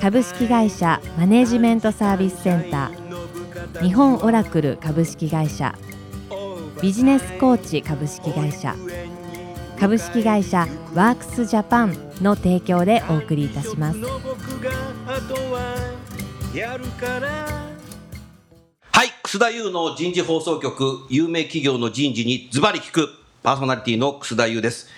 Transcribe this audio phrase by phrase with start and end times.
[0.00, 3.82] 株式会社マネジメントサービスセンター。
[3.82, 5.74] 日本オラクル株式会社。
[6.80, 8.76] ビジネスコーチ株式会社。
[9.80, 13.98] 株式会社ワークスジャパンの提供でお送りいたします。
[18.92, 21.06] はい楠田優の人事放送局。
[21.10, 23.08] 有名企業の人事にズバリ聞く。
[23.42, 24.88] パーソナリティの楠田優です。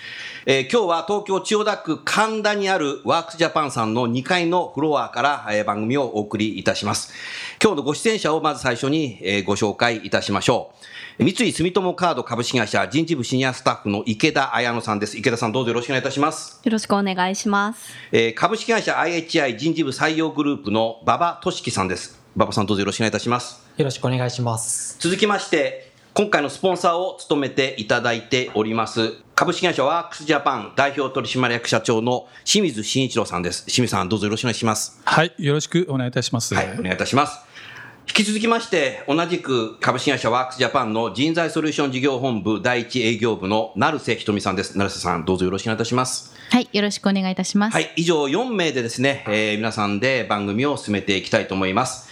[0.45, 7.13] えー、今日は東京千代田区神田にあるワークスジャパンさんの2階のフロアから、えー、番組をお送りいたします。
[7.61, 10.71] 今日のご出演者をまず最初に、えー、ご紹介いたしましょ
[11.19, 11.23] う。
[11.23, 15.17] 三井住友カード株式会社人事部シニアスタッフの池田彩乃さんです。
[15.17, 16.61] 池田さんどうぞよろしくお願いいたします。
[16.63, 17.93] よろしくお願いします。
[18.13, 22.17] えー、株式会社 IHI 人事部採用グループの馬場俊樹さんです。
[22.37, 23.61] 馬場さんどうぞよろしくお願いいたします。
[23.75, 24.95] よろしくお願いします。
[24.99, 25.88] 続きまして、
[26.19, 33.65] 今回のスポンサーを務めていただいております、株式会社ワークスジャパン代表取締役社長の清水慎一郎さんです。
[33.67, 34.99] 清水さん、どうぞよろしくお願いします。
[35.05, 36.53] はい、よろしくお願いいたします。
[36.55, 37.39] はい、お願いいたします。
[38.05, 44.77] 引き続きまして、同じく株式会社ワークスジャパンの人材ソリューション事業本部第一営業部の成瀬ひとみさんです。
[44.77, 46.35] 成瀬さん、どうぞよろしくお願いいたします。
[46.49, 47.73] はい、よろしくお願いいたします。
[47.73, 52.09] はい、以上4名でですね、えー、皆さんで番組を進めていきたいと思います。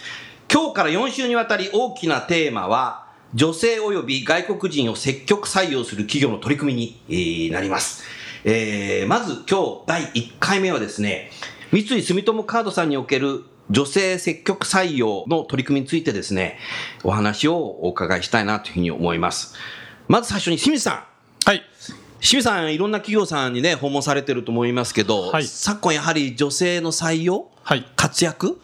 [0.50, 8.04] 今日から4週にわたり大きなテーマは、女性及び外国人を積極採用する企業の取り組みになります。
[8.44, 11.30] えー、まず今日第1回目はですね、
[11.70, 16.58] 三井住友カードさんにおける女性積極採用の取り組みについてですね、
[17.04, 19.54] お話をお伺いしたいなというふうに思います。
[20.06, 21.04] まず最初に清水さん。
[21.44, 21.62] はい。
[22.20, 28.58] 清水さん、いろんな企業さんにね、訪問されてると思いますけど、はい、昨今やはり女性の採用、はい、活躍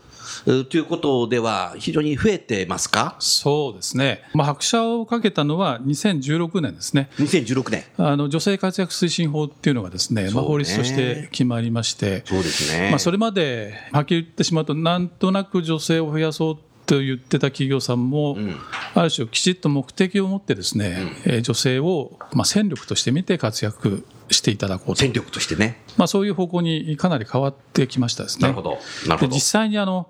[0.44, 3.16] ということでは非常に増えてますか？
[3.18, 7.08] そうですね、まあ、拍車をかけたのは2016年ですね。
[7.18, 7.84] 2016年。
[7.96, 12.22] あの女性活躍推進法っていうのがですね、ねまあ、法律として決まりまして。
[12.26, 18.56] そうですね、まあ、それまではっきり言ってしまうとなんとなく女性を増やそうと言ってた企業さんも、うん、
[18.94, 24.96] ある種きちっと目的を持ってですね、うん、え女性を、まあ、戦力として見て活躍していただこうと。
[24.96, 28.42] 戦力としてね、まあ、そういう方向にかなり変わってきましたですね。
[28.42, 28.78] なるほど。
[29.06, 29.34] なるほど。
[29.34, 30.08] 実際にあの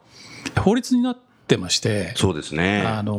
[0.59, 2.83] 法律になってまして、そうですね。
[2.83, 3.15] あの、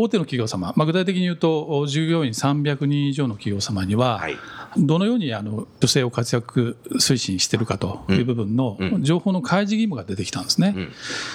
[0.00, 4.36] 大手の企業様、まあ、具体的に言うと、従業員300人以上の企業様には、はい、
[4.76, 10.74] どのようにあの女性を活躍推進しているかという部分の情報の開示義務が出てきたんですね。
[10.76, 10.82] うん、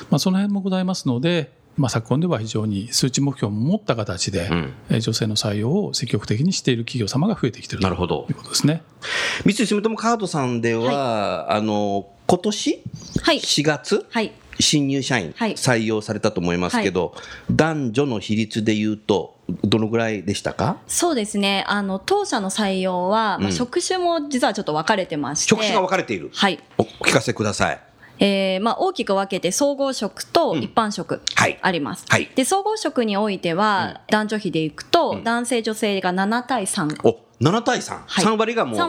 [0.09, 4.47] まあ、その辺もございますので、まあ、昨今では非常に数値目標を持った形で、
[4.91, 8.84] うん、女性の採用を積極的にしている企業様が増えてきているということですね。
[9.45, 12.81] 三井住友カードさんでは、はい、あの今年
[13.23, 20.78] 4月、はい、新入社員採用されたと思いますけど、はい、男女の比率でいうとどのぐらいでしたか？
[20.88, 21.66] そうですね。
[21.67, 26.29] あの当社の採用は、まあ、職種も実はちょっと分かれてまして、職種が分かれている。
[26.33, 26.59] はい。
[26.78, 27.81] お聞かせください
[28.25, 31.22] えーまあ、大きく分けて総合職と一般職
[31.61, 38.79] あります、うんはい、で総合職においては、男女比でいくと、男性女性が7対3、お7対3、はい、3割がもう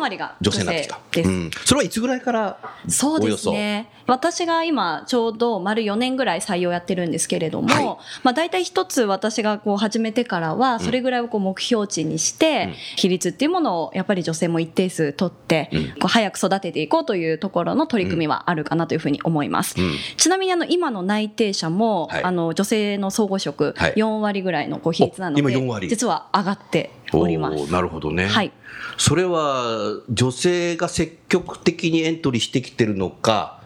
[0.41, 0.99] 女性になってきた。
[1.11, 3.91] です、うん、それはいつぐらいからそうですね。
[4.07, 7.85] 私が今ちょうど丸4年ぐらい採用やってるんですけれども、はい、
[8.23, 19.77] まあ大体一つ私がこう始めてからはそれぐらいをこう目標値にして、比率っていうものをやっぱり女性も一定数取って、こう早く育てていこうというところの取り組みはあるかなというふうに思います。
[20.17, 27.71] ちなみにあの今の内定者も、あの女性の総合職4割ぐらいのこう比率なので、実は上がっております。
[27.73, 28.27] なるほどね。
[28.27, 28.53] はい。
[28.97, 33.61] それは女性が積極的にエントリーしてきてるのか、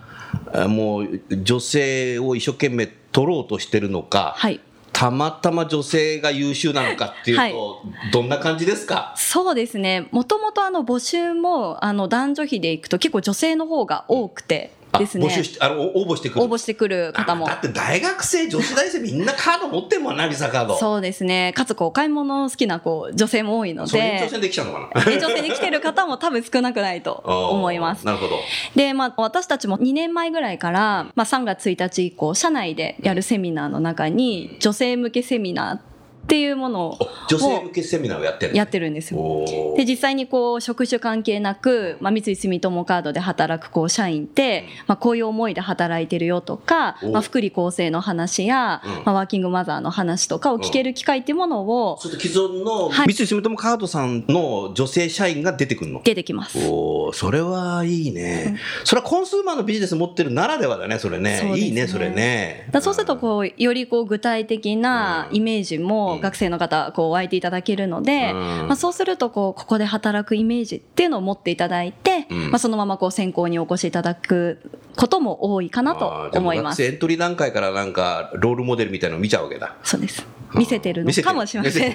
[0.68, 4.60] もう女性を一生懸命取ろうとしてるのか、はい、
[4.92, 7.54] たまたま女性が優秀なのかっていうと、はい、
[8.12, 9.14] どんな感じですか？
[9.16, 10.08] そうですね。
[10.12, 15.26] もともとあの募集もあの男女比でいくと結構女性の方が多くて、ですね。
[15.26, 16.44] 募集しあの応募してくる。
[16.44, 17.46] 応募してくる方も。
[17.46, 20.76] だって大学生、女子大生みんなカード持ってんもんな、ビザカード。
[20.76, 21.52] そうですね。
[21.54, 23.98] かつこう、買い物好きなこう女性も多いので。
[23.98, 25.12] 延長戦できちゃうのかな？
[25.12, 27.22] 延長戦で来てる方も多分少なくないと
[27.52, 28.04] 思います。
[28.06, 28.38] なるほど。
[28.74, 35.80] で、まあ私たちも2年前ぐらいから、まあ3月1日以降、社内でやるセミナーの中に、女性向けセミナーっ
[36.28, 39.46] っていうものを女性向けセミナーをやってるやってるんですよ。
[39.78, 48.90] で実際にこう職種関係なく、まあ、三井住友カードで働くこう社員って、まあ、こういう思いで働いてるよとか、おまあ、福利厚生の話や、うん。
[49.06, 53.12] まあ、ワーキングマザーの話とかを聞ける機会っていうものをそれと既存のはい。
[53.14, 56.02] 三井住友カードさんの女性社員が出てくるの？
[56.04, 56.58] 出てきます。
[56.68, 61.40] おーそれはいいね、それはコンスーマーのビジネス持ってるならではだねそれね。
[61.42, 61.58] ね。
[61.58, 62.68] いいねそれね。
[62.70, 68.38] だそうするとこうよりこう具体的なイメージも学生の方こう湧いていただけるので、うん。
[68.68, 72.50] まあ、そうするとこうここで働くイメージっていうのを持っていただいて、うん。
[72.50, 76.82] まあ、そのままこう選考にお越しいただくことも多いかなと思います。
[76.82, 79.76] 学生エントリー段階からなんかロールモデルみたいなの見ちゃうわけだ。
[79.82, 80.26] そうです。
[80.54, 81.94] 見せてるのかもしれません。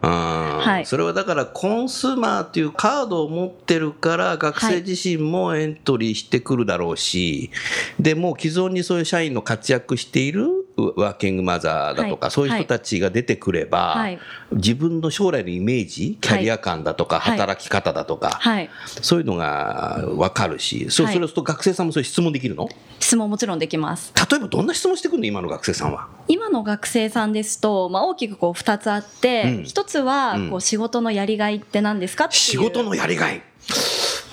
[0.00, 0.86] はい。
[0.86, 7.50] それはだからコンスーマーっていうカードを持ってるから学生自身もエントリーしてくるだろうし、
[7.98, 10.57] でもう既存にそういう社員の活躍している
[10.96, 12.30] ワーキングマザーだとか、はい。
[12.30, 14.18] そういう人たちが出てくれば、はい。
[14.52, 17.38] 自分の将来のイメージキャリア感だとか、はい。
[17.38, 18.70] 働き方だとか、はい。
[19.02, 22.68] そういうのが分かるしそうすると学生さんもそういう質問できるの？
[23.00, 24.12] 質問もちろんできます。
[24.30, 25.26] 例えばどんな質問してくるの？
[25.26, 26.08] 今の学生さんは。
[26.28, 29.50] 今の学生さんですと、まあ、大きくこう2つあって、うん。
[29.62, 30.50] 1つはうん。
[30.50, 32.40] こう仕事のやりがいって何ですかっていう。
[32.40, 33.42] 仕事のやりがい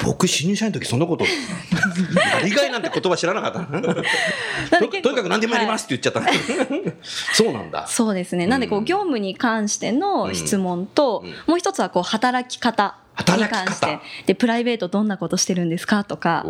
[0.03, 1.29] 僕新入社員の時そんなことや
[2.43, 4.79] りがいなんて言葉知らなかった。
[4.79, 7.03] ととにかく何でもやりますって言っちゃった、
[7.33, 7.87] そうなんだ。
[7.87, 8.47] そうですね。
[8.47, 8.85] なんでこううん。
[8.85, 11.33] 業務に関しての質問と、うん。
[11.47, 12.97] もう一つはこう働き方
[13.37, 16.43] に関して、でプライベートどんなことしてるんですかとか、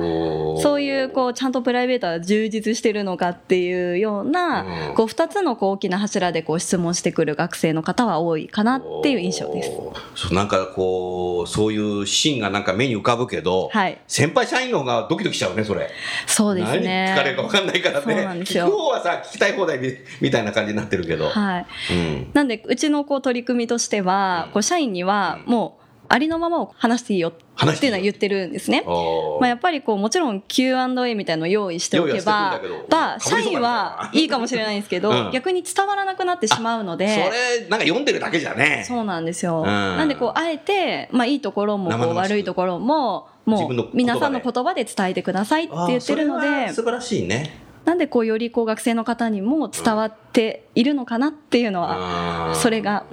[0.61, 4.95] そういうこうちゃんとプライベートは充実してるのかっていうような、うん。
[4.95, 9.71] こう二つのこう大きな柱でこう質問してくる学生の方は多いかなっていう印象です。
[10.15, 13.99] そうなんかこうそういうシーンがなんか目に浮かぶけど、はい。
[14.07, 15.89] 先輩社員の方がドキドキしちゃうねそれ。
[16.27, 17.05] そうですね。
[17.07, 18.05] 何聞かれるか分かんないからね。
[18.05, 18.65] そうなんですよ。
[18.65, 21.65] 聞く方はさ聞きたい放題みみたいな感じになってるけど、はい。
[21.91, 22.31] うん。
[22.33, 24.53] なんでうちのこう取り組みとしては、うん。
[24.53, 28.83] こう社員にはもうありのままを話していいよっていうのは言ってるんですね。
[28.85, 35.31] まあ、やっぱりこうもちろん Q&A みたいなのを用意しておけばば社員はいいかもしれないんですけど、うん。
[35.31, 37.07] 逆に伝わらなくなってしまうので。
[37.07, 38.83] それなんか読んでるだけじゃね。
[38.87, 39.65] そうなんですよ、ん。
[39.65, 46.73] なんでこうあえて、まあ、いいところもこう悪いところももう皆さんの言葉で伝えてくださいって言ってるので。
[46.73, 53.05] 素晴らしいねなんでこうよりこう学生の方にも伝わっているのかなっていうのは、それが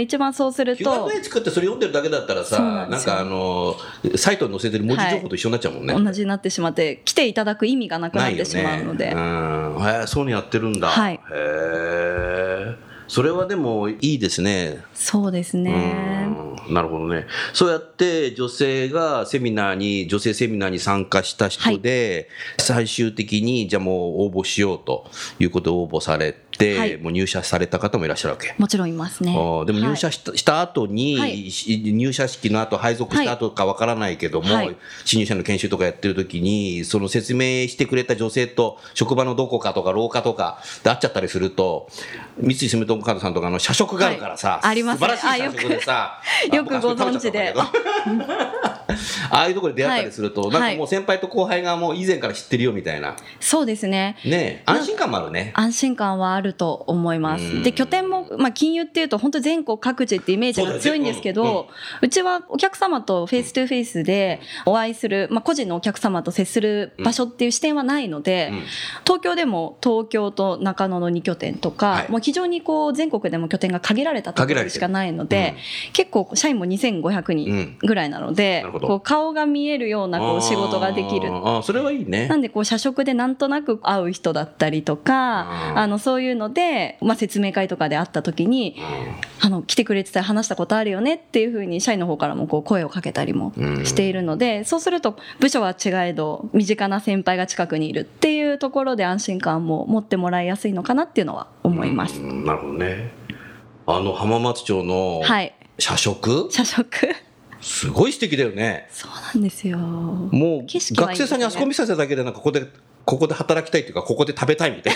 [0.00, 3.76] 一番そうすると Q&A 作ってそれ読んでるだけだったらさなんなんかあの
[4.16, 9.12] サイトに載せてる文字情報と一緒になっちゃうもんね、同じになってしまって来ていただく意味がなくなってしまうので、ね。
[9.14, 11.14] うん、へえそういうのやってるんだ、はい。
[11.14, 12.76] へえ
[13.08, 14.82] それはでもいいですね。
[14.92, 15.70] そうですね。
[16.26, 17.26] うんなるほどね。
[17.52, 22.28] そうやって女性がセミナーに女性セミナーに参加した人で、
[22.58, 25.06] 最終的にじゃあもう応募しようと
[25.38, 26.45] いうことで応募されて、
[26.78, 26.96] はい。
[26.96, 28.54] もう入社された方もいらっしゃるわけ。
[28.58, 29.32] もちろんいますね。
[29.66, 31.50] でも入社した,、した後に、はい。
[31.50, 34.76] し入社式の後配属した後かわからないけども、はい。
[35.04, 41.88] 新入社の研修とかやってる時にその説明してくれた女性と職場のどこかとか廊下とかで会っちゃったりすると
[42.38, 44.60] 三井住友カードさんとかの社食があるからさ、はい。
[44.62, 45.08] ありますね。
[45.08, 46.20] 素晴らしい社食でさ
[46.52, 47.54] あよくよくご存知で
[49.30, 50.50] あ僕あいうところで出会ったりすると、はい。
[50.50, 53.16] なんかもう先輩と後輩がもう以前から知ってるよみたいな。
[53.40, 54.16] そうですね。
[54.24, 55.52] ね安心感もあるね。
[55.54, 57.44] 安心感はあると思います。
[57.44, 57.62] うん。
[57.62, 61.68] で、拠点も、まあ、金融っていうと、本当全国各地ってイメージが強いんですけそうだよねど、
[62.02, 68.62] うちはお客様と face to face でお会いする、まあ、個人のお客様と接する場所っていう視点はないので、うん。
[69.04, 72.10] 東京でも東京と中野の2拠点とか、はい。
[72.10, 75.56] もう非常にこう全国でも拠点が限られたとこ限られてるろしかないので、
[75.92, 81.28] 結構社員も2500人ぐらいなので、なるほどこう顔が見えるようなこう仕事ができる。
[81.28, 82.28] あーあーそれはいいね。
[82.28, 85.78] なんでこう社食でなんとなく会う人だったりとか、うん。
[85.78, 88.76] あのそういうので、まあ、説明会とかで会った時に、
[89.40, 93.52] あの来てくれてたら話したことあるよねっていうふうに社員の方からもこう声をかけたりも
[93.84, 102.20] しているので、そうすると部署は違えど身近な先輩が近くにいるっていうところで安心感も持ってもらいやすいのかなっていうのは思います。
[102.20, 103.10] うんなるほどね。
[103.86, 105.54] あの浜松町のはい。
[105.78, 106.86] 社食、社食
[107.66, 108.86] すごい素敵だよね。
[108.92, 109.76] そうなんですよ。
[109.76, 112.64] もうね学生さんにあそこ見させただけでなんかここで
[113.04, 114.94] ここで働きたいっていうかここで食べたいみたい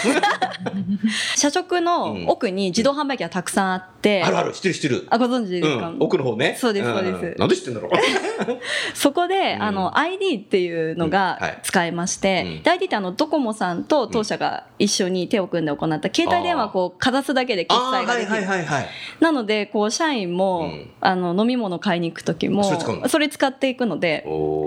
[1.36, 4.26] 社食の奥に自動販売機がたくさんあって、な。
[4.26, 5.06] あるある知ってる知ってる。
[5.10, 6.56] あご存知ですか、うん、奥の方ね。
[6.58, 7.36] そうですそうです。
[7.36, 7.90] んなんで知ってんだろう？
[8.94, 9.62] そこで、うん。
[9.62, 12.62] あの ID っていうのが使えまして、うん。
[12.62, 18.88] で ID ってあのドコモさんと当社が一緒に手を組んで行った携帯電話をこうかざすだけで決済ができる、はいはいはい。
[19.20, 20.90] なのでこう社員も、うん。
[21.02, 22.62] あの飲み物買いに行く時も
[23.08, 24.24] それ使っていくので、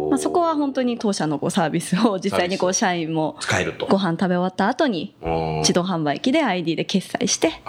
[0.09, 3.85] まあ、そこは本当に当社のこうサービスを 実際にこう社員もも使えると。
[3.87, 7.61] ご飯食べ終わった後にうん自動販売機で ID で決済して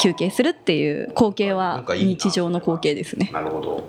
[0.00, 3.30] 休憩するっていう光景なは日常の光景ですね。
[3.32, 3.84] なるほど。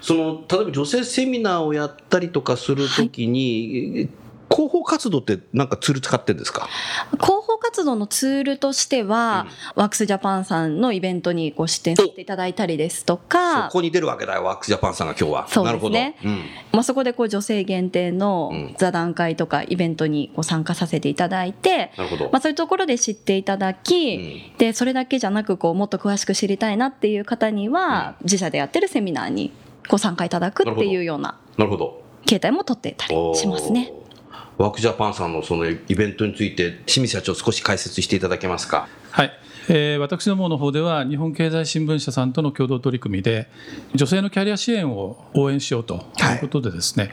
[0.00, 4.08] その例えば女性セミナーをやったりとかするときに、
[4.50, 6.68] 広報活動ってなんかツール使ってるんですか？
[7.12, 15.48] 広報活動のツールとしては、ワークスジャパンさんのイベントにご出展させていただいたりですとそか、こに出るわけだよ、ワークスジャパンさんが今日は。
[15.48, 16.16] そうですね。
[16.24, 22.24] うんまあ、そこでこう女性限定のうん座談会とかイベントにこう参加させていただいて、なるほど。
[22.26, 29.52] まあ、そういうところで知っていただき、でそれだけじゃなくこうもっと詳しく知りたいなっていう方には、自社でやってるセミナーに
[29.88, 32.02] ご参加いただくっていうようななるほど。
[32.26, 33.92] 形態も取っていたりしますね。
[34.58, 38.88] ワークジャパンさんのそのイベントについて、清水社長少し解説していただけますか？
[39.10, 39.32] はい、
[39.68, 43.48] えー私どもの方では日本経済新聞社さんとの共同取り組みで
[43.94, 45.98] 女性のキャリア支援を応援しようとい
[46.36, 47.12] うことでですね、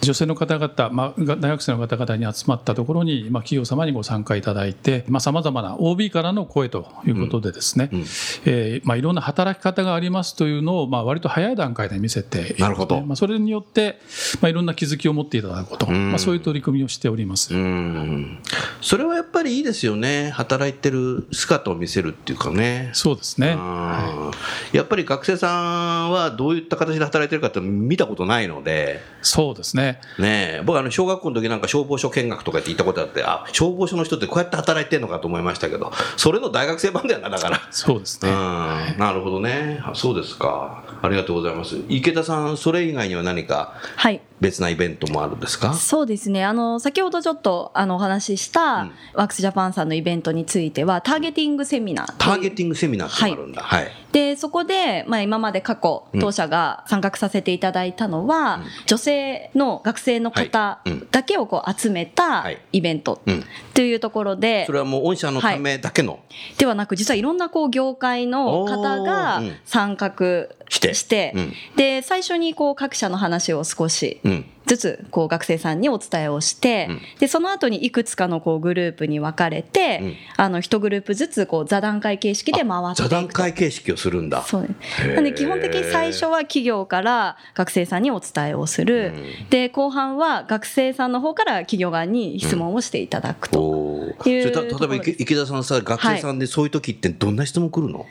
[0.00, 8.00] 女性の方々、まあ、が大学生の方々に集まったところに、まあ、企業様にご参加いただいてさまざ、まな OB からの声ということでですね、うん。
[8.46, 13.02] えーまあ、いろんな働き方がありますというのを、まあ、割と早い段階で見せていなるほど。
[13.02, 14.00] まあ、それによって、
[14.40, 16.10] まあ、いろんな気づきを持っていただくこと、ん。
[16.10, 17.54] まあ、そういう取り組みをしております。
[17.54, 18.38] うん。
[18.80, 20.30] それはやっぱりいいですよね。
[20.30, 22.90] 働いてる姿を見せるっていうかね。
[22.94, 24.30] そうですね、うん
[24.72, 37.56] やっぱり学生さんはどういった形で働いてるかって見たことないので、そうですねねえ、僕あの小学校の時なんか消防署見学とかって行ったことあって、あ、消防署の人ってこうやって働いてるのかと思いましたけど、それの大学生版だよな、だから。
[37.56, 39.80] うん、そうですね、なるほどね。
[39.82, 40.84] あそうですか。
[41.02, 41.76] ありがとうございます。
[41.88, 43.74] 池田さん、それ以外には何か？
[43.96, 45.74] はい別なイベントもあるんですか？
[45.74, 46.44] そうですね。
[46.44, 48.92] あの先ほどちょっとあのお話しした、うん。
[49.14, 53.62] ワークスジャパンさんのイベントについてはターゲティングセミナーターゲティングセミナーってあるんだ。
[53.62, 53.88] はい。
[54.12, 56.20] でそこで、まあ、今まで過去うん。
[56.20, 58.64] 当社が参画させていただいたのは、うん。
[58.86, 62.58] 女性の学生の方だけをこう集めたはい。
[62.72, 63.44] イベントうん。
[63.74, 66.20] というところで、それはもう御社のためだけの？
[66.58, 71.52] ではなく実はいろんなこう業界の方が参画してして、うん。
[71.76, 74.44] で最初にこう各社の話を少しうん。
[74.70, 77.00] ずつこう学生さんにお伝えをして、うん。
[77.18, 80.14] でその後にいくつかのこうグループに分かれて、うん。
[80.36, 83.08] あの一グループずつこう座談会形式で回っていくと。
[83.08, 84.42] 座談会形式をするんだ。
[84.42, 84.68] そう
[85.14, 89.48] なんで基本的に最初は企業から学生さんにお伝えをする、うん。
[89.50, 98.06] で後半は学生さんの方から企業側に質問をしていただくと、いう例えば池池田さんさ学生さんでそういう時ってどんな質問来るの、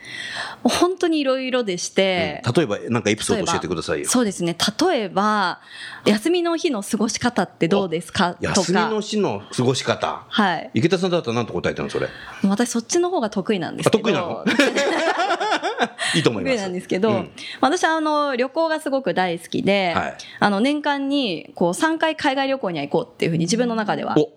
[0.62, 4.08] 本当にいろいろでして、例えばなんかエピソード教えてくださいよ。
[4.08, 4.56] そうですね。
[4.90, 5.60] 例えば
[6.04, 8.34] 休みの日の過ごし方ってどうですか？
[8.34, 10.24] と休みかの日の過ごし方。
[10.28, 10.70] はい。
[10.74, 12.08] 池田さんだったら何と答えてるのそれ？
[12.44, 13.98] 私そっちの方が得意なんですけど。
[13.98, 14.44] あ得意なの？
[16.14, 16.56] いいと思います。
[16.56, 17.30] なんですけど、うん。
[17.60, 20.16] 私はあの旅行がすごく大好きで、はい。
[20.40, 24.30] あの年間にこう3回海外旅行には行こうっていうふうに自分の中ではお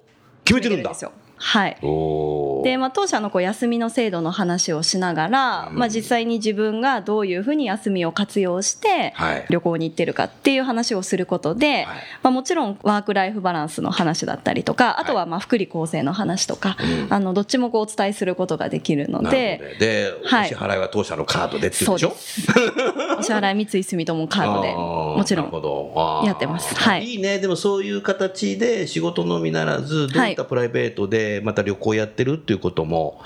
[0.46, 0.90] 決めてるんだ。
[0.90, 1.12] ですよ。
[1.38, 1.78] はい。
[1.82, 5.78] おーで、まあ、当社のこう休みの制度の話をしながら、うん。
[5.78, 9.46] まあ、実際に自分がどういうふうに休みを活用してはい。
[9.50, 11.86] 旅行に行ってるかっていう話をすることで、はい。
[12.24, 17.14] まあ、もちろんワーク・ライフ・バランスの話だったりとかあとはまあ福利厚生の話とか、うん。
[17.14, 19.76] あのどっちもこうお伝えすることができるので。
[19.80, 20.46] で、はい。
[20.46, 22.16] お支払いは当社のカードでっていうでしょ？
[23.20, 26.76] お支払い三井住友カードでもちろんやってます。
[26.76, 27.06] はい。
[27.06, 27.40] いいね。
[27.40, 33.22] でもそういう形で仕事のみならずどういったプライベートでまた旅行やってるっていうことも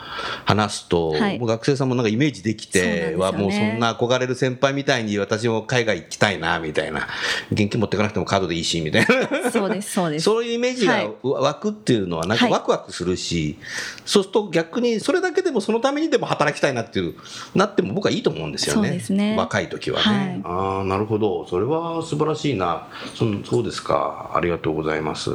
[0.45, 1.39] 話すと、はい。
[1.39, 7.07] もう学生さんもなんかイメージできてはもうそんな憧れる先輩みたいに私も海外行きたいなみたいな。
[7.51, 9.51] 現金持ってかなくてもカードでいいしみたいな。
[9.51, 10.23] そうですそうです。
[10.23, 11.11] そういうイメージはい。
[11.23, 12.53] が湧くっていうのはなんかはい。
[12.53, 13.57] ワクワクするし、
[14.05, 17.15] そうすると逆にそれだけでもそのためにでも働きたいなっていう
[17.55, 19.01] なっても僕はいいと思うんですよね。
[19.09, 19.35] ね。
[19.37, 21.47] 若い時はね、ああなるほど。
[21.47, 22.87] それは素晴らしいな。
[23.15, 24.31] そそうですか。
[24.35, 25.31] ありがとうございます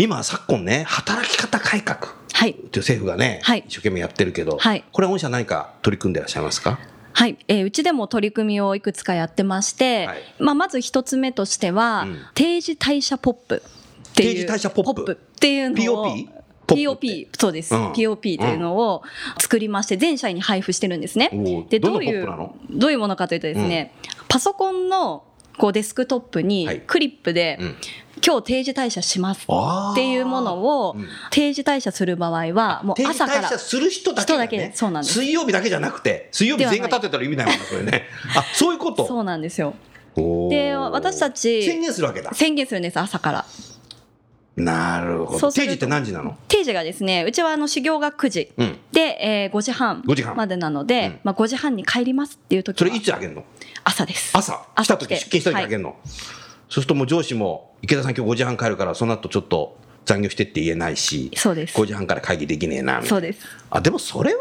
[0.00, 2.52] 今昨今ね働き方改革はい。
[2.52, 3.64] う政府がね、はい。
[3.66, 4.84] 一生懸命やってるけど、はい。
[4.92, 6.78] これは御社何か取り組んでいらっしゃいますか？
[7.12, 10.18] はい、えーうちでも取り組みをいくつかやってまして、はい。
[10.38, 12.18] まあ、まず一つ目としては、うん。
[12.34, 13.62] 定時退社ポップ
[14.10, 15.12] っていう定時退社ポップ？
[15.14, 16.16] っていうのを
[16.68, 17.92] POP？POP そうです、うん。
[17.92, 19.02] POP というのを
[19.40, 21.30] 作りまして全社員に配布してるんですね。
[21.70, 22.24] でどういう
[22.70, 23.92] どういうものかというとですね、
[24.28, 25.24] パソコンの
[25.56, 26.82] こうデスクトップにはい。
[26.86, 27.74] クリップで、うん
[28.24, 31.08] 今日定時退社しますっていうものをうん。
[31.30, 33.48] 定時退社する場合はもう朝から。
[33.48, 35.14] 退社する人だけだ、ね、人だけそうなんです。
[35.18, 38.04] 水曜日だけじゃなくて水曜日全員が立ってたら意味ないもんねそれね。
[38.36, 39.06] あそういうこと。
[39.06, 39.74] そうなんですよ。
[40.50, 42.32] で私たち宣言するわけだ。
[42.34, 43.44] 宣言するんです朝から。
[44.56, 45.52] なるほど。
[45.52, 46.36] 定時って何時なの？
[46.48, 48.52] 定時がですねうちはあの始業が9時。
[48.56, 48.78] うん。
[48.90, 50.36] で、えー5時半5時半。
[50.36, 51.20] までなので、うん。
[51.22, 53.44] まあ、5時半に帰りますっていう時それはいつあげるの？
[53.84, 54.36] 朝です。
[54.36, 54.60] 朝。
[54.74, 55.94] 来た時出勤した時あげるの、
[56.68, 64.40] そうするともう上司も池田さん今日5時半帰るからその後ちょっと残業してって言えないし、そうです5時半から会議できねえな、みたいなそうですあ、でもそれは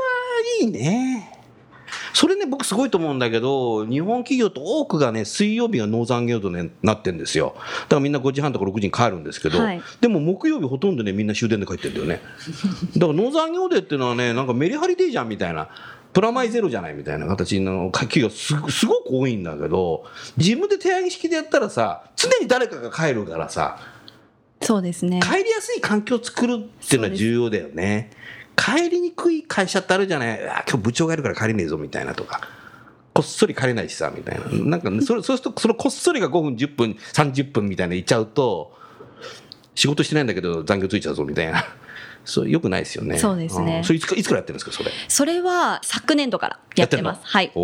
[0.61, 1.33] いいね。
[2.13, 7.53] それね、僕すごいと思うんだけど、日本企業と多くがね、水曜日が農残業とね、なってんですよ。
[7.55, 12.21] だからみんな5時半とか6時に帰るんですけど、はいでも木曜日ほとんどね、みんな終電で帰ってんだよね。
[12.97, 15.69] だから農残業デーっていうのはね、なんかメリハリでいいじゃんみたいな。
[16.13, 20.05] プラマイゼロじゃないみたいな形の企業すすごく多いんだけど、
[20.37, 23.79] 自分で手上げ式でやったらさ、常に誰かが帰るからさ、
[24.61, 28.11] そうですね帰りやすい環境を作るっていうのは重要だよね。
[28.55, 30.49] 帰りにくい会社ってあるじゃない？
[30.49, 32.41] あ今日部長がいるから帰れねえぞみたいなとか。
[33.13, 34.45] こっそり帰れないしさ、みたいな。
[34.45, 38.77] なんかね、それ、そうすると、そのこっそりが5分、10分、30分みたいな言っちゃうと、
[39.73, 41.65] 仕事してないんだけど残業ついちゃうぞみたいな。
[42.27, 43.17] そう、よくないですよね。
[43.17, 43.79] そうですね。
[43.79, 43.83] ん。
[43.83, 44.91] それいつか、いつからやってるんですか、それ？
[45.07, 47.17] それは昨年度からやってます。
[47.19, 47.23] の？
[47.23, 47.51] はい。
[47.55, 47.61] お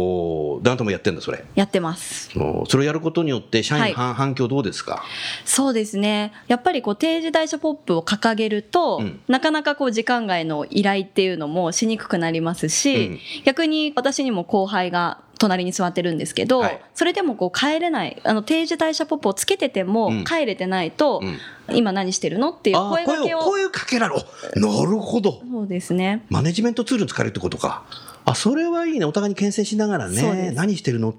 [0.55, 1.43] お、ダントもやってんだ、それ。
[1.53, 2.31] やってます。
[2.39, 2.65] おー。
[2.69, 5.03] それをやることによって、社員はい反反響どうですか？
[5.45, 6.31] そうですね。
[6.47, 9.19] やっぱりこう定時代書ポップを掲げると、うん。
[9.27, 13.19] なかなかこう時間外の依頼っていうのもしにくくなりますし、うん。
[13.43, 21.37] 逆に私にも後輩が隣に座ってるんですけど、はいそれでもこう帰れないあの定時代書ポップをつけててもうん帰れてないと、うん
[21.71, 25.41] 今何してるのっていう声掛けを声をかけられなるほど。
[25.49, 27.83] そうですねマネジメントツールに使えるってことか。
[28.25, 29.05] あ、それはいいね。
[29.05, 30.51] お互いに牽制しながらね。
[30.51, 31.13] 何してるのっ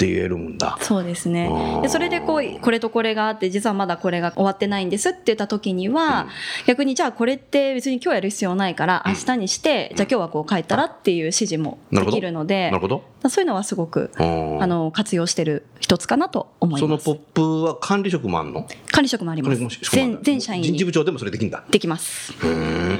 [0.00, 0.78] て言えるんだ。
[0.80, 1.50] そうですね
[1.82, 6.30] でそれでこうこれとこれがあって実はまだこれが終わってないんですって言った時には、うん
[6.66, 13.02] 逆にじゃあこれって別に今日やる必要ないから明日にして、じゃあ今日はこう帰ったらっていう指示もできるのでなるほど。
[13.28, 17.04] そういうのはすごくうんあの活用してる一つかなと思います。
[17.04, 18.66] そのポップは管理職もあんの？
[18.90, 19.58] 管理職もあります。
[19.92, 20.62] 全全社員。
[20.62, 21.62] に人事部長でもそれできるんだ。
[21.70, 22.32] できます。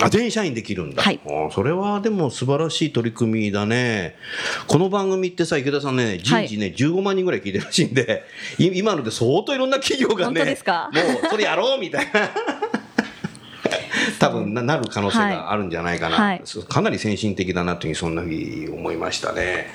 [0.03, 1.21] あ全社員できるんだ、はい。
[1.53, 4.17] それはでも素晴らしい取り組みだね。
[4.67, 8.25] この番組ってさ池田さんね人事ね、15万人ぐらい聞いてるらしいんで
[8.59, 10.91] い今ので相当いろんな企業がね本当ですか？
[10.93, 12.31] もうそれやろうみたいな。
[14.19, 16.43] 多分ななる可能性があるんじゃないかな、はい。
[16.69, 19.69] かなり先進的だなというふうにそんなふうに思いましたね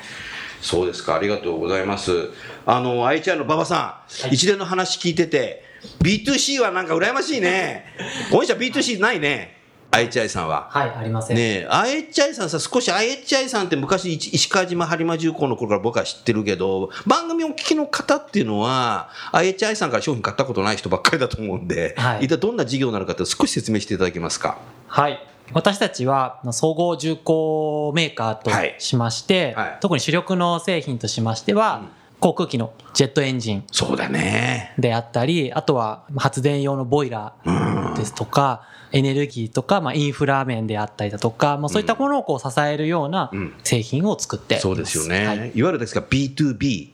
[0.65, 1.15] そうですか。
[1.15, 2.31] ありがとうございます。
[2.65, 5.63] あの IHR の馬場さん、一連の話聞いてて
[6.01, 7.85] B2C はなんか羨ましいね。
[8.31, 9.61] 御社 B2C ないね。
[9.91, 10.67] IHI さんは。
[10.71, 11.37] はい、ありません。
[11.37, 22.25] ねえ IHI さんさ少し IHI さんって昔石石川島播磨重工の頃から僕は知ってるけど番組をお聞きの方っていうのは IHI さんから商品買ったことない人ばっかりだと思うんで、はい。
[22.25, 24.57] 一体どんな事業なのかって少し説明していただけますか。
[24.87, 25.23] はい。
[25.53, 28.75] 私たちは総合重工メーカーとはい。
[28.79, 29.77] しまして、はい。
[29.81, 31.83] 特に主力の製品としましては、
[32.19, 34.73] 航空機のジェットエンジンそうだね。
[34.79, 43.53] であったり、あとは発電用のボイラーですとか、エネルギーとか、まあ、インフラ面であったりだとか、まあ、そういったものをこう支えるようなうん。
[43.63, 44.59] 製品を作って。
[44.59, 45.37] そうですよね、はい。
[45.37, 46.89] い、わゆるですが B2B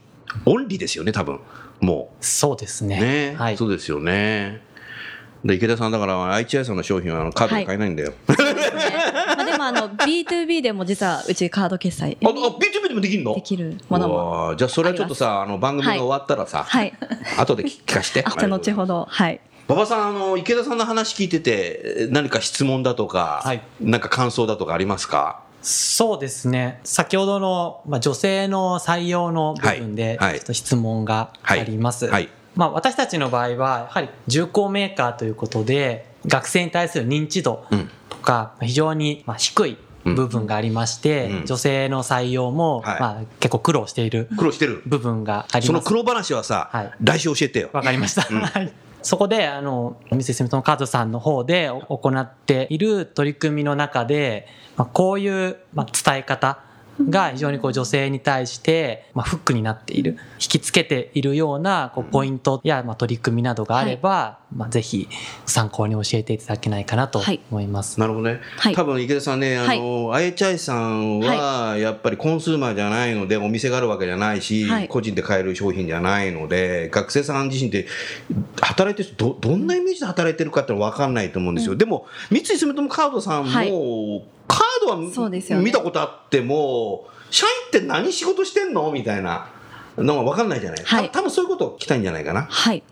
[0.46, 1.40] オンリーですよね多分。
[1.80, 2.98] もそうですね。
[2.98, 3.58] うね、はい。
[3.58, 4.62] そうですよね
[5.44, 8.82] で池田さんだから IHI さんの商品はあのカードで買えないんだよ、そうですね。
[9.36, 13.34] まあでもあの B2B でも実はうちカード決済ああ B2B でもできるの？
[13.34, 13.78] できる。
[13.90, 16.94] ものもじゃあそれはちょっとさあの番組が終わったらさ、はい。
[17.38, 18.24] 後で聞かして。
[18.26, 19.08] あじゃあ後ほど。
[19.10, 19.40] はい。
[19.68, 23.62] 馬場さんあの池田さんの話聞いてて何か質問だとか、はい。
[23.80, 25.40] なんか感想だとかありますか？
[25.64, 26.80] そうですね。
[26.84, 30.30] 先ほどの、まあ、女性の採用の部分で、はい。
[30.32, 30.40] はい。
[30.40, 32.08] ちょっと質問があります。
[32.08, 37.90] はいまあ、私たちの場合は、やはり重工メーカーということで、学生に対する認知度うん。
[38.10, 41.46] とか、非常にまあ低い部分がありまして、うん。
[41.46, 43.00] 女性の採用も、はい。
[43.00, 44.82] まあ、結構苦労している苦労してる。
[44.86, 45.68] 部分があります。
[45.68, 46.92] その苦労話はさ、はい。
[47.02, 47.70] 来週教えてよ。
[47.74, 48.28] わかりました。
[48.30, 48.42] うん。
[48.42, 48.72] はい。
[49.02, 56.60] そこで、あの、三井住友カードさんの方で行っている取り組みの中で、まあ、こういう、まあ、伝え方
[57.10, 65.08] が非常にこう女性に対して、まあ、フックになっている、引きつけているようなこうポイントや、まあ、取り組みなどがあれば、まあ、ぜひ
[65.46, 67.40] 参考に教えていただけないかなとはい。
[67.50, 68.00] 思います。
[68.00, 68.76] なるほどね、はい。
[68.76, 74.88] 多分池田さんね、あの、IHI さんはやっぱりコンスーマーじゃないので、お店があるわけじゃないし、はい。
[74.88, 77.88] 個人で買える商品じゃないので、学生さん自身で
[78.62, 81.76] 働いてる人ど、どんなイメージで働いてるかって分かんないと思うんですよ。
[81.76, 83.70] でも、三井住友カードさんも、はい。
[84.48, 88.92] カードはそうですよね見たことあっても、社員って何仕事してんの？
[88.92, 89.48] みたいな
[89.98, 90.84] のが分かんないじゃない。
[90.84, 92.44] はいた多分そういうことを聞きたいんじゃないかな。
[92.44, 92.84] はい。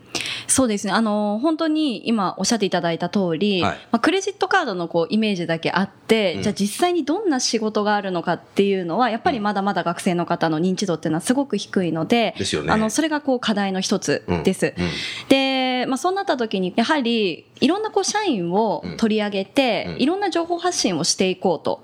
[0.46, 0.92] そうですね。
[0.92, 3.78] あの、本当に今おっしゃっていただいた通り、はい。
[3.92, 6.42] まあ、クレジットカードのこうイメージだけあって、うん。
[6.42, 12.72] じゃあ実際にどんな仕事があるのかっていうのは、やっぱりまだまだ学生の方の認知度っていうのはすごく低いので、でね。
[12.72, 14.74] あの、それがこう課題の一つです。
[14.76, 14.84] うん。
[14.84, 14.90] うん。
[15.28, 20.02] で、まあ、そうなった時に、やはり、いろんなこう社員を取り上げて、うん。
[20.02, 21.80] いろんな情報発信をしていこうと。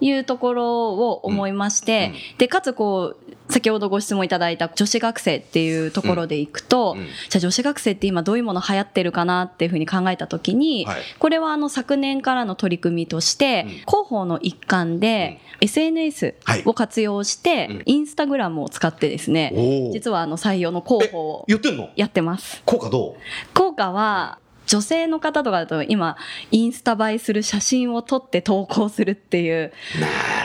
[0.00, 6.96] いうところを思いまして、で、かつこう、先ほどご質問いただいた女子学生っていうところでいくと、
[7.30, 11.02] じゃあ女子学生って今どういうもの流行ってるかなっていうふうに考えたときに、はい。
[11.18, 13.70] これはあの昨年からの取り組みとして、うん。
[13.70, 16.62] 広報の一環で SNS はい。
[16.64, 17.82] を活用して、うん。
[17.84, 19.52] インスタグラムを使ってですね、
[19.92, 21.90] 実はあの採用の広報を言ってんの？
[21.96, 22.62] やってます。
[22.64, 23.54] 効果どう？
[23.54, 26.16] 効果は女性の方とかだと今
[26.50, 29.72] インスタ映えする写真を撮って投稿するっていう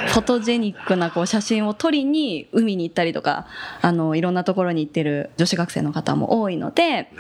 [0.08, 3.48] フォトジェニックなこう写真を撮りに海に行ったりとか
[3.82, 7.12] あのいろんなところに行ってる女子学生の方も多いので、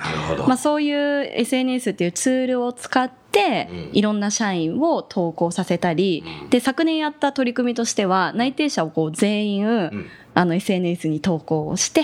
[0.48, 3.89] まあ、そういう SNS っていうツールを使ってうん。
[3.94, 6.50] いろんな社員を投稿させたりうん。
[6.52, 12.04] で昨年やった取り組みとしては内定者をこう全員うんあの SNS に投稿をして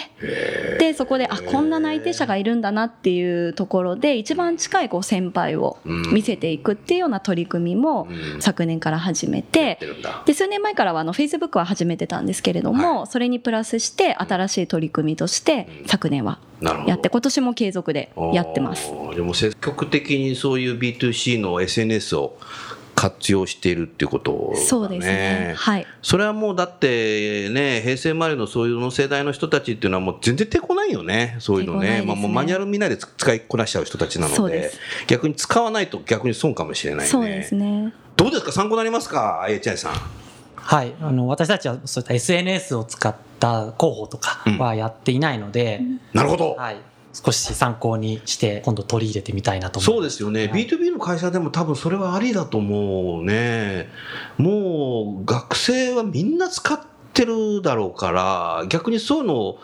[0.80, 6.14] でそこであこんな内定者がいるんだなっていうところで一番近いこう先輩をうん。
[6.14, 8.42] 見せていくっていうような取り組みもうん。
[8.42, 9.80] 昨年から始めて
[10.26, 15.88] で数年前からはあの Facebook は始めてたんですけれども、それにプラスして新しい取り組みとしてうん。
[15.88, 16.40] 昨年は
[16.86, 18.92] やって今年も継続でやってます。
[19.16, 22.38] でも積極的にそういう B2C の SNS を
[23.00, 24.66] 活用しているっていうことだね。
[24.66, 25.54] そうですね。
[25.56, 25.88] はい。
[26.02, 31.38] それはもうだってね、平成生まれのそういうの世代の人たちっていうのはもう全然手こないよね。
[31.40, 32.02] そういうのね。
[32.02, 37.10] ねまあもうマニュアル見ないで使いこなしちゃう人たちなのでです、逆に使わないと逆に損かもしれないね。
[37.10, 37.94] そうですね。
[38.18, 38.52] どうですか？
[38.52, 39.44] 参考になりますか？
[39.44, 39.94] あやちゃんさん。
[40.56, 45.82] はい、あの私たちはそういった SNS を使った広報とかはやっていないので、
[46.14, 46.56] なるほど。
[46.56, 46.78] はい、
[47.14, 53.90] 少し参考にして今度取り入れてみたいなとそうまですよね、はい B2B の会社でも多分それはありだと思うね。
[54.38, 56.80] もう学生はみんな使っ
[57.14, 59.58] てるだろうから、逆にそういうの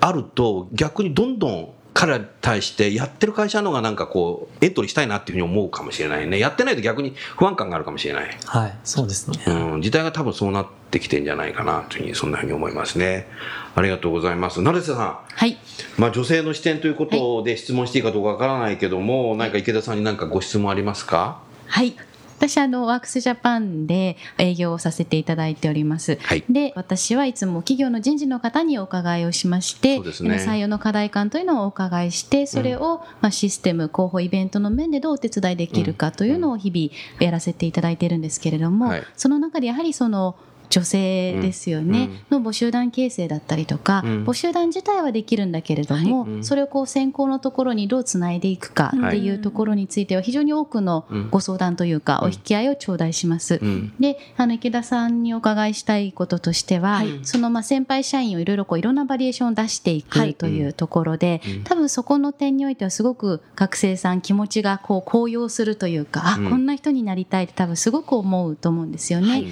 [0.00, 6.38] あると、逆にどんどん彼らに対してやってる会社の方がなんかこう、エントリーしたいなっていうふうに思うかもしれないね。
[6.38, 8.38] やってないと逆に不安感があるかもしれない。
[8.46, 9.38] はい、そうですね。
[9.46, 13.28] うん、時代が多分そうなってきてんじゃないかなというふうに、そんなふうに思いますね。
[13.74, 14.62] ありがとうございます。
[14.62, 15.18] 成瀬さん。
[15.34, 15.56] はい。
[15.98, 21.40] まあ、女性の視点ということで質問していいかどうかわからないけども、何か池田さんに何かご質問ありますか？
[21.66, 21.94] はい。
[22.36, 26.18] 私あのワークスジャパンで営業をさせていただいております。
[26.20, 40.36] はいで私はいつも企業の人事の方にお伺いをしまして、ね採用の課題感というのをお伺いしてそれを、まあ、システム広報イベントの面でどうお手伝いできるかというのを日々やらせていただいているんですけれども、はいその中でやはりその
[40.74, 44.24] 女性ですよね、の募集団形成だったりとか、うん。
[44.24, 46.44] 募集団自体はできるんだけれども、うん。
[46.44, 51.30] それをこう先行のところにどうつないでいくかっていうところについては非常に多くのうん。
[51.30, 53.60] ご相談というか、お引き合いを頂戴します。
[53.62, 53.94] うん。
[54.00, 57.20] であの池田さんにお伺いしたいこととしては、はい。
[57.22, 60.34] そのまあ先輩社員をいろいろこういろんなバリエーションを出していはい。
[60.34, 61.62] くというところで、うん。
[61.62, 66.46] 多分そこの点においてはすごく学生さん気持ちがこう高揚するというか、うん。
[66.48, 69.28] あこんな人になりたいって多分すごく思うと思うんですよね。
[69.28, 69.46] はい。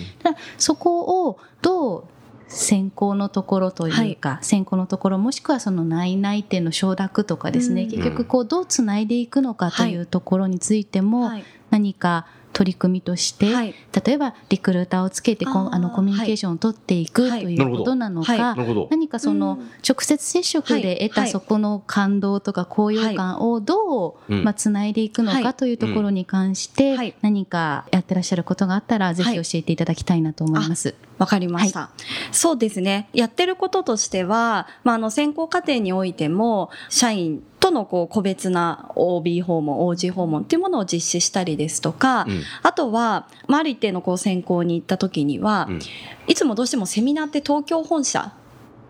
[0.58, 2.04] そこをどう
[2.48, 7.90] 先行のところというか、先行のところもしくはその内々定の承諾とかですね、うん。
[7.90, 11.44] 結局こうどうつないでいくのかというところについても、はい。
[11.70, 13.74] 何か取り組みとして、はい。
[14.04, 18.56] 例えばリクルーターをつけてあのコミュニケーションを取っていくはいということなのか。
[18.90, 19.70] 何かそのうん。
[19.86, 21.26] 直接接触で得はい。
[21.26, 24.44] たそこの感動とか高揚感をどう、うん。
[24.44, 25.42] まあ、つないでいくのはい。
[25.42, 27.14] かというところに関して、はい。
[27.22, 30.94] 何かやってらっしゃることがあったらぜひ教えていただきたいなと思います。
[31.18, 31.90] わかりました、
[32.32, 33.08] そうですね。
[33.12, 42.42] やってることとしては、まあ、あの、選考過程においても、社員とのこう個別な OB 訪問、OG 訪問っていうものを実施したりですとか、うん。
[42.62, 45.80] あとは、まあ、ある一定のこう選考に行った時には、うん。
[46.26, 48.32] いつもどうしてもセミナーって東京本社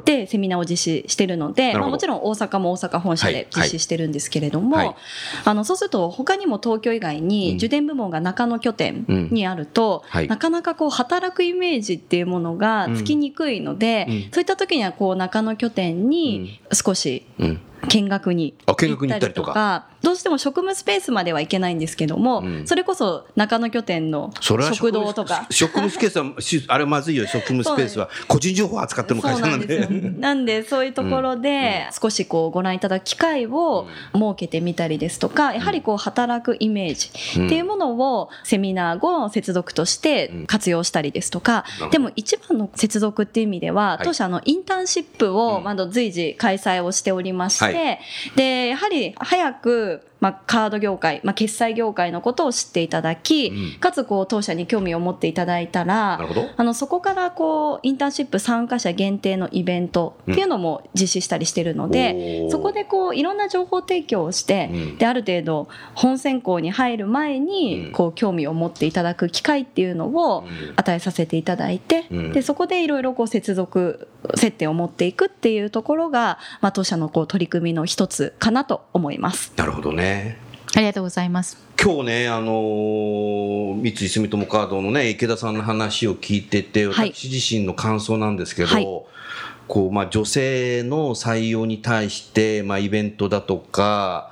[0.06, 3.35] でセミナーを実施してるので、まあ、もちろん大阪も大阪本社はい。
[3.35, 4.87] で実施してるんですけれども、はい。
[4.87, 4.96] はい
[5.44, 7.28] あのそうすると他にも東京以外うん。
[7.28, 10.28] に受電部門が中野拠点にあると、はい。
[10.28, 14.28] なかなかこう働くイメージっていうものがつきにくいので、うん。
[14.32, 17.61] そういった時にはこう中野拠点に少しうん。
[17.88, 19.53] 見学に行行ったりとか。
[19.53, 19.87] か。
[20.03, 22.66] どうしても職務スペースまではいけないんですけども、うん。
[22.66, 25.47] それこそ中野拠点の食堂とか。
[25.51, 28.09] 職務スペースは、しあれまずいよ、職務スペースは。
[28.27, 29.88] 個人情報を扱ってる会社なんで。
[30.18, 37.11] なんでそういうところで少しこうご覧いただく機会を設けてみたりですとかやはりこう働くイメージ
[37.45, 44.05] っていうものをセミナー後の接続として活用したりですとかうんでも一番の接続っていう意味でははい。
[44.05, 45.37] 当社のインターンシップうん。
[45.37, 47.71] をまだ随時開催をしておりましは
[48.37, 56.48] でやはり早くまあ、カード業界、まあ、決済業界のことを知っていただき、うんかつこう当社に興味を持っていただいたらなるほど。
[56.56, 79.52] あのそこからこうインターンシップ参加者限定のイベントっていうのも実施したりしてるので、おーそこでこういろんな情報提供をして、うんである程度本選考に入る前に、うんこう興味を持っていただく機会っていうのをうん与えさせていただいて、うんでそこでいろいろこう接続接点を持っていくっていうところが、まあ、当社のこう取り組みの一つかなと思います。
[79.56, 80.12] なるほどね。
[80.75, 81.59] ありがとうございます。
[81.83, 87.12] 今日ね、あのー三井住友カードのね、池田さんの話を聞いてて、はい。
[87.12, 88.85] 私自身の感想なんですけど、はい。
[89.68, 94.31] こう、まあ、女性の採用に対して、まあ、イベントだとか、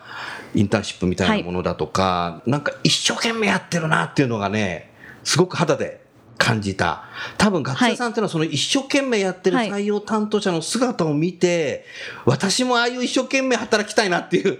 [0.54, 4.90] インターンシップみたいなものだとか、なんか一生懸命やってるなっていうのがね、
[5.24, 6.00] すごく肌で
[6.40, 7.04] 感じた。
[7.36, 11.84] 多分学生さんっていうのはその一生懸命やってるはい採用担当者の姿を見て、
[12.24, 14.58] 私もああいう一生懸命働きたいなっていう、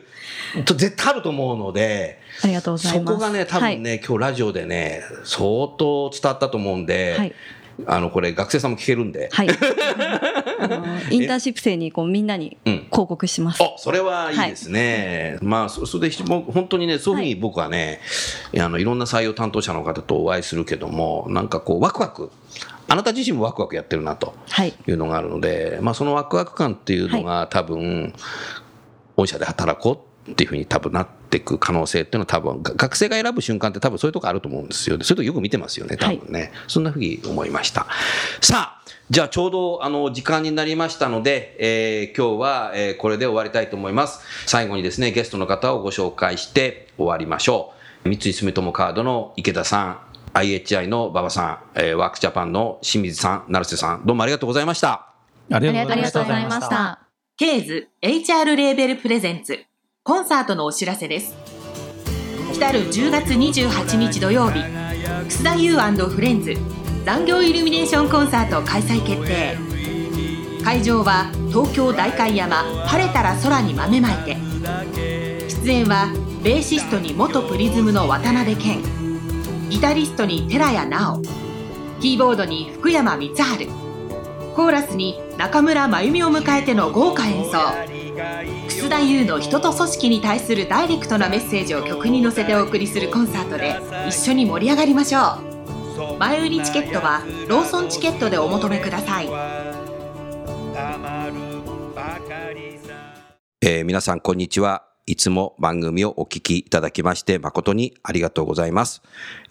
[0.66, 3.14] と絶対あると思うので、ありがとうございます。
[3.14, 7.34] そこがね、多分ね、今日ラジオでね、相当伝わったと思うんで、はい
[7.86, 9.48] あの、これ学生さんも聞けるんで、はい。
[11.10, 13.62] インターンシップ生にこうみんなにうん広告します。
[13.62, 15.38] おそれはいいですね。
[15.42, 18.00] まあ、そそれで、本当にね、そういうふうに僕はね、
[18.52, 22.30] いやあの、いろんな採用担当者の方とお会いするけども、なんかこう、ワクワク、
[22.88, 24.74] あなた自身もワクワクやってるなとはい。
[24.86, 28.12] いうのがあるので、まあ、そのワクワク感っていうのが多分、
[29.16, 34.98] 御社で働こうっていうふうに多分なっていく可能性っていうのは多分、が学生が選ぶ瞬間って多分そういうとこあると思うんですよ。
[34.98, 36.52] でそういうとこよく見てますよね、多分ね。
[36.68, 37.86] そんなふうに思いました。
[38.40, 44.20] さあ、じゃあちょうどあの時間になりましたので、えー今日は、えーこれで終わりたいと思います。
[44.46, 47.72] 最後にですね、ゲストの方をご紹介して終わりましょ
[48.04, 48.08] う。
[48.08, 49.98] 三井住友カードの池田さん、
[50.34, 55.06] IHI の馬場さん、えーワークジャパンの清水さん、成瀬さん、どうもありがとうございました。
[55.52, 56.12] ありがありとうございました。
[56.12, 57.00] がとうございました。
[57.36, 59.58] ケーズ HR レーベルプレゼンツ
[60.02, 61.36] コンサートのお知らせです。
[62.54, 64.62] 来たる10月28日土曜日
[65.28, 66.54] 楠田優フレンズ
[67.04, 69.58] 残業イルミネーションコンサート開催決定。
[70.64, 74.36] 会場は東京代官山晴れたら空に豆まいて。
[75.64, 76.08] 出演は
[76.42, 78.82] ベーシストに元プリズムの渡辺謙。
[79.68, 81.20] ギタリストに寺谷直。
[82.00, 83.68] キーボードに福山光晴。
[84.56, 88.09] コーラスに中村真由美を迎えての豪華演奏。
[88.68, 93.76] 楠田優の人と組織に対するダイレクトなメッセージを曲に乗せてお送りするコンサートで
[94.08, 95.38] 一緒に盛り上がりましょ
[96.16, 99.28] う前売りチケットはローソンチケットでお求めください
[103.62, 104.86] えー皆さんこんにちは。
[105.06, 109.02] いつも番組をお聞きいただきまして誠にありがとうございます。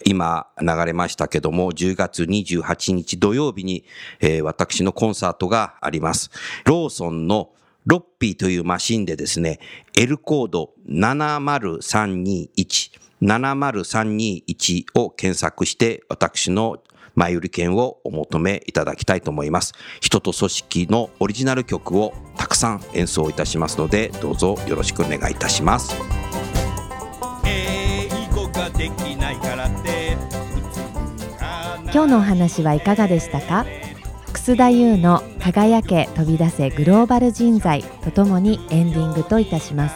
[0.04, 3.84] 今流れましたけども、10月28日土曜日に、
[4.20, 6.30] えー私のコンサートがあります。
[6.64, 7.50] ローソンの
[7.90, 9.58] ロッピーというマシンでですね、
[9.98, 16.80] L コード70321、70321を検索して私の
[17.16, 19.72] 前売り券をお求めいただきたいと思います。
[20.00, 25.92] 人と組織のオリジナル曲をたくさん演奏いたしますので、どうぞよろしくお願いいたします。
[31.92, 33.66] 今日のお話はいかがでしたか？
[34.40, 39.94] 楠田優の「輝け飛び出せグローバル人材」とともにエンディングといたします。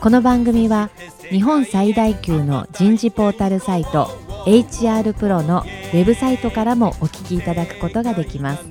[0.00, 0.90] この番組は
[1.30, 4.10] 日本最大級の人事ポータルサイト
[4.44, 5.60] HR プロの
[5.94, 8.62] ウェブサイトからもお聞きいただくことができます。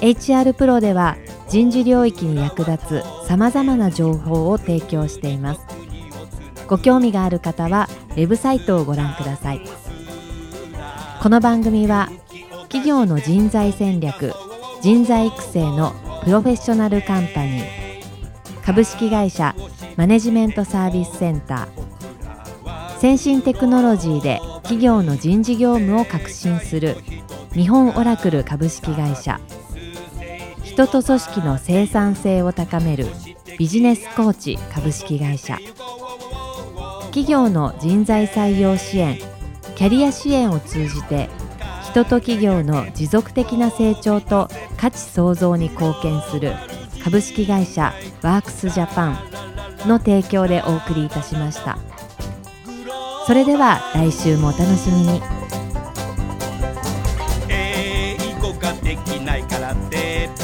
[0.00, 1.16] HR プロでは
[1.48, 5.60] 人事領域に役立つさまざまな情報を提供しています。
[6.66, 9.60] ご興味がある方はウェブサイトをご覧ください。
[11.22, 12.10] この番組は
[12.70, 14.32] 企業の人材戦略
[14.80, 17.64] 人材育成のプロフェッショナルカンパニー
[18.64, 19.56] 株式会社
[19.96, 22.98] マネジメントサービスセンター。
[23.00, 26.96] 先進テクノロジーで企業の人事業務を革新する
[27.54, 29.40] 日本オラクル株式会社。
[30.62, 33.08] 人と組織の生産性を高める
[33.58, 35.58] ビジネスコーチ株式会社。
[37.06, 39.18] 企業の人材採用支援
[39.74, 41.28] キャリア支援を通じて
[41.90, 46.52] 人と企業の持続的な成長と価値創造に貢献する
[47.02, 49.18] 株式会社ワークスジャパン
[49.88, 51.78] の提供でお送りいたしました。
[53.26, 55.20] それでは来週もお楽しみに。
[57.48, 60.39] 英語ができないからって。